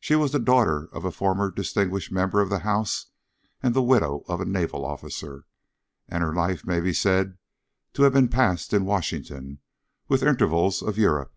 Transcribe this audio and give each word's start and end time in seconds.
She 0.00 0.16
was 0.16 0.32
the 0.32 0.40
daughter 0.40 0.88
of 0.90 1.04
a 1.04 1.12
former 1.12 1.48
distinguished 1.48 2.10
member 2.10 2.40
of 2.40 2.50
the 2.50 2.58
House 2.66 3.06
and 3.62 3.72
the 3.72 3.80
widow 3.84 4.24
of 4.26 4.40
a 4.40 4.44
naval 4.44 4.84
officer, 4.84 5.44
and 6.08 6.24
her 6.24 6.34
life 6.34 6.66
may 6.66 6.80
be 6.80 6.92
said 6.92 7.38
to 7.92 8.02
have 8.02 8.12
been 8.14 8.26
passed 8.26 8.72
in 8.72 8.84
Washington 8.84 9.60
with 10.08 10.24
intervals 10.24 10.82
of 10.82 10.98
Europe. 10.98 11.32